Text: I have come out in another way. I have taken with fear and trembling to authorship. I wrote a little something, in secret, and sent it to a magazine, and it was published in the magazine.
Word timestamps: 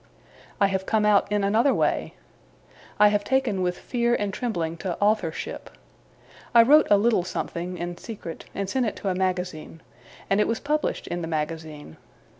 I 0.59 0.65
have 0.65 0.87
come 0.87 1.05
out 1.05 1.31
in 1.31 1.43
another 1.43 1.75
way. 1.75 2.15
I 2.99 3.09
have 3.09 3.23
taken 3.23 3.61
with 3.61 3.77
fear 3.77 4.15
and 4.15 4.33
trembling 4.33 4.75
to 4.77 4.99
authorship. 4.99 5.69
I 6.55 6.63
wrote 6.63 6.87
a 6.89 6.97
little 6.97 7.23
something, 7.23 7.77
in 7.77 7.95
secret, 7.99 8.45
and 8.55 8.67
sent 8.67 8.87
it 8.87 8.95
to 8.95 9.09
a 9.09 9.13
magazine, 9.13 9.79
and 10.27 10.39
it 10.41 10.47
was 10.47 10.59
published 10.59 11.05
in 11.05 11.21
the 11.21 11.27
magazine. 11.27 11.97